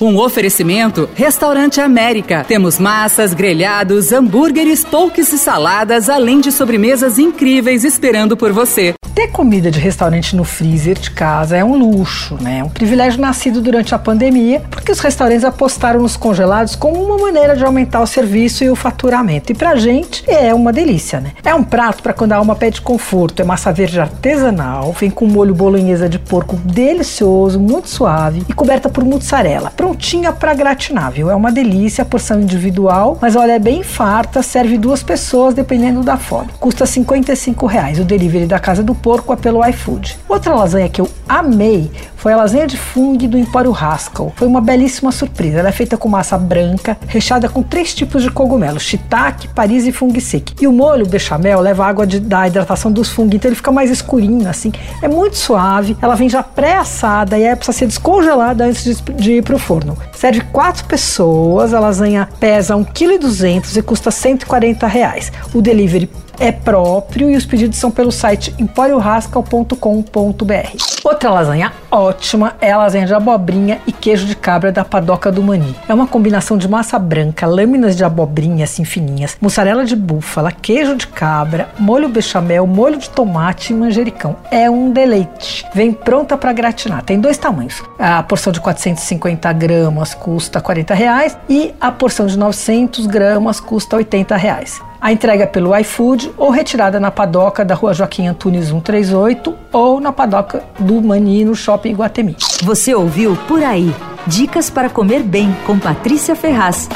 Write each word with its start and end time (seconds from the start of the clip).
Um 0.00 0.16
oferecimento 0.16 1.08
Restaurante 1.16 1.80
América. 1.80 2.44
Temos 2.46 2.78
massas, 2.78 3.34
grelhados, 3.34 4.12
hambúrgueres, 4.12 4.84
polques 4.84 5.32
e 5.32 5.38
saladas, 5.38 6.08
além 6.08 6.40
de 6.40 6.52
sobremesas 6.52 7.18
incríveis 7.18 7.82
esperando 7.82 8.36
por 8.36 8.52
você. 8.52 8.94
Ter 9.18 9.32
comida 9.32 9.68
de 9.68 9.80
restaurante 9.80 10.36
no 10.36 10.44
freezer 10.44 10.96
de 10.96 11.10
casa 11.10 11.56
é 11.56 11.64
um 11.64 11.76
luxo, 11.76 12.38
né? 12.40 12.60
É 12.60 12.62
um 12.62 12.68
privilégio 12.68 13.20
nascido 13.20 13.60
durante 13.60 13.92
a 13.92 13.98
pandemia, 13.98 14.62
porque 14.70 14.92
os 14.92 15.00
restaurantes 15.00 15.44
apostaram 15.44 16.00
nos 16.00 16.16
congelados 16.16 16.76
como 16.76 17.02
uma 17.02 17.18
maneira 17.18 17.56
de 17.56 17.64
aumentar 17.64 18.00
o 18.00 18.06
serviço 18.06 18.62
e 18.62 18.70
o 18.70 18.76
faturamento. 18.76 19.50
E 19.50 19.56
pra 19.56 19.74
gente 19.74 20.22
é 20.30 20.54
uma 20.54 20.72
delícia, 20.72 21.18
né? 21.18 21.32
É 21.42 21.52
um 21.52 21.64
prato 21.64 22.00
para 22.00 22.12
quando 22.12 22.30
a 22.30 22.36
alma 22.36 22.54
pede 22.54 22.80
conforto. 22.80 23.42
É 23.42 23.44
massa 23.44 23.72
verde 23.72 23.98
artesanal, 23.98 24.92
vem 24.92 25.10
com 25.10 25.26
molho 25.26 25.52
bolonhesa 25.52 26.08
de 26.08 26.20
porco 26.20 26.54
delicioso, 26.54 27.58
muito 27.58 27.88
suave 27.88 28.44
e 28.48 28.52
coberta 28.52 28.88
por 28.88 29.04
mussarela. 29.04 29.72
Prontinha 29.76 30.32
para 30.32 30.54
gratinar, 30.54 31.10
viu? 31.10 31.28
É 31.28 31.34
uma 31.34 31.50
delícia, 31.50 32.04
porção 32.04 32.40
individual, 32.40 33.18
mas 33.20 33.34
olha, 33.34 33.56
é 33.56 33.58
bem 33.58 33.82
farta, 33.82 34.44
serve 34.44 34.78
duas 34.78 35.02
pessoas 35.02 35.54
dependendo 35.54 36.04
da 36.04 36.16
fome. 36.16 36.50
Custa 36.60 36.86
55 36.86 37.66
reais. 37.66 37.98
O 37.98 38.04
delivery 38.04 38.46
da 38.46 38.60
Casa 38.60 38.80
do 38.80 38.94
Porco 38.94 39.07
é 39.32 39.36
pelo 39.36 39.64
iFood. 39.66 40.18
Outra 40.28 40.54
lasanha 40.54 40.88
que 40.88 41.00
eu 41.00 41.08
amei 41.28 41.90
foi 42.18 42.32
a 42.32 42.36
lasanha 42.36 42.66
de 42.66 42.76
fungo 42.76 43.26
do 43.26 43.38
Empório 43.38 43.72
Haskell. 43.72 44.32
Foi 44.36 44.46
uma 44.46 44.60
belíssima 44.60 45.10
surpresa. 45.10 45.60
Ela 45.60 45.70
é 45.70 45.72
feita 45.72 45.96
com 45.96 46.08
massa 46.08 46.36
branca, 46.36 46.98
recheada 47.06 47.48
com 47.48 47.62
três 47.62 47.94
tipos 47.94 48.22
de 48.22 48.30
cogumelos: 48.30 48.82
shiitake, 48.82 49.48
paris 49.48 49.86
e 49.86 49.92
fungo 49.92 50.20
seco. 50.20 50.52
E 50.60 50.66
o 50.66 50.72
molho 50.72 51.06
bechamel 51.06 51.60
leva 51.60 51.86
água 51.86 52.06
de, 52.06 52.18
da 52.18 52.46
hidratação 52.46 52.90
dos 52.90 53.08
fungos, 53.08 53.36
então 53.36 53.48
ele 53.48 53.56
fica 53.56 53.70
mais 53.70 53.90
escurinho 53.90 54.48
assim. 54.48 54.72
É 55.00 55.08
muito 55.08 55.36
suave. 55.36 55.96
Ela 56.02 56.16
vem 56.16 56.28
já 56.28 56.42
pré-assada 56.42 57.38
e 57.38 57.46
aí 57.46 57.54
precisa 57.54 57.78
ser 57.78 57.86
descongelada 57.86 58.64
antes 58.64 58.84
de, 58.84 58.94
de 59.12 59.32
ir 59.34 59.42
para 59.42 59.54
o 59.54 59.58
forno. 59.58 59.96
Serve 60.12 60.40
quatro 60.52 60.84
pessoas. 60.86 61.72
A 61.72 61.80
lasanha 61.80 62.28
pesa 62.40 62.74
1,2 62.74 63.62
kg 63.62 63.78
e 63.78 63.82
custa 63.82 64.10
140 64.10 64.86
reais. 64.88 65.30
O 65.54 65.62
delivery 65.62 66.10
é 66.40 66.50
próprio 66.50 67.30
e 67.30 67.36
os 67.36 67.46
pedidos 67.46 67.78
são 67.78 67.90
pelo 67.90 68.10
site 68.10 68.54
emporiorascal.com.br. 68.58 70.97
Outra 71.18 71.32
lasanha 71.32 71.72
ótima 71.90 72.54
é 72.60 72.70
a 72.70 72.78
lasanha 72.78 73.04
de 73.04 73.12
abobrinha 73.12 73.80
e 73.84 73.90
queijo 73.90 74.24
de 74.24 74.36
cabra 74.36 74.70
da 74.70 74.84
Padoca 74.84 75.32
do 75.32 75.42
Mani. 75.42 75.74
É 75.88 75.92
uma 75.92 76.06
combinação 76.06 76.56
de 76.56 76.68
massa 76.68 76.96
branca, 76.96 77.44
lâminas 77.44 77.96
de 77.96 78.04
abobrinha 78.04 78.62
assim 78.62 78.84
fininhas, 78.84 79.36
mussarela 79.40 79.84
de 79.84 79.96
búfala, 79.96 80.52
queijo 80.52 80.94
de 80.94 81.08
cabra, 81.08 81.70
molho 81.76 82.08
bechamel, 82.08 82.68
molho 82.68 82.98
de 82.98 83.10
tomate 83.10 83.72
e 83.72 83.76
manjericão. 83.76 84.36
É 84.48 84.70
um 84.70 84.92
deleite. 84.92 85.66
Vem 85.74 85.92
pronta 85.92 86.36
para 86.36 86.52
gratinar. 86.52 87.02
Tem 87.02 87.18
dois 87.18 87.36
tamanhos. 87.36 87.82
A 87.98 88.22
porção 88.22 88.52
de 88.52 88.60
450 88.60 89.52
gramas 89.54 90.14
custa 90.14 90.60
40 90.60 90.94
reais 90.94 91.36
e 91.48 91.74
a 91.80 91.90
porção 91.90 92.28
de 92.28 92.38
900 92.38 93.06
gramas 93.06 93.58
custa 93.58 93.96
80 93.96 94.36
reais. 94.36 94.80
A 95.00 95.12
entrega 95.12 95.44
é 95.44 95.46
pelo 95.46 95.76
iFood 95.78 96.32
ou 96.36 96.50
retirada 96.50 96.98
na 96.98 97.10
padoca 97.10 97.64
da 97.64 97.74
rua 97.74 97.94
Joaquim 97.94 98.26
Antunes 98.26 98.68
138 98.68 99.54
ou 99.72 100.00
na 100.00 100.12
padoca 100.12 100.64
do 100.78 101.00
Mani 101.00 101.44
no 101.44 101.54
Shopping 101.54 101.94
Guatemi. 101.94 102.36
Você 102.62 102.94
ouviu 102.94 103.36
Por 103.46 103.62
Aí. 103.62 103.94
Dicas 104.26 104.68
para 104.68 104.90
comer 104.90 105.22
bem 105.22 105.56
com 105.64 105.78
Patrícia 105.78 106.34
Ferraz. 106.34 106.88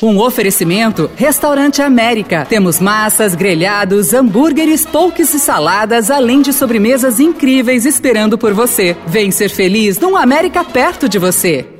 Um 0.00 0.18
oferecimento 0.18 1.10
Restaurante 1.16 1.82
América. 1.82 2.46
Temos 2.48 2.78
massas, 2.78 3.34
grelhados, 3.34 4.14
hambúrgueres, 4.14 4.86
polques 4.86 5.34
e 5.34 5.40
saladas, 5.40 6.10
além 6.10 6.42
de 6.42 6.52
sobremesas 6.52 7.18
incríveis 7.18 7.84
esperando 7.84 8.38
por 8.38 8.52
você. 8.52 8.96
Vem 9.06 9.30
ser 9.30 9.48
feliz 9.48 9.98
num 9.98 10.16
América 10.16 10.62
perto 10.62 11.08
de 11.08 11.18
você. 11.18 11.73